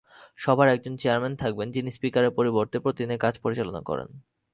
সভার 0.39 0.67
একজন 0.69 0.93
চেয়ারম্যান 0.97 1.33
থাকবেন 1.35 1.67
যিনি 1.71 1.89
স্পিকারের 1.91 2.35
পরিবর্তে 2.35 2.77
প্রতিদিনের 2.79 3.23
কাজ 3.25 3.33
পরিচালনা 3.39 3.81
করেন। 3.81 4.09